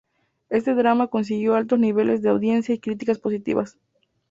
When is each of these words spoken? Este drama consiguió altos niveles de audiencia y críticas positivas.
Este 0.49 0.73
drama 0.73 1.09
consiguió 1.09 1.53
altos 1.53 1.77
niveles 1.77 2.23
de 2.23 2.29
audiencia 2.29 2.73
y 2.73 2.79
críticas 2.79 3.19
positivas. 3.19 3.77